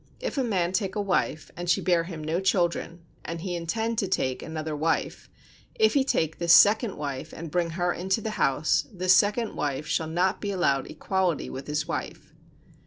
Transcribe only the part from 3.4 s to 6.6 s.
he intend to take another wife: if he take this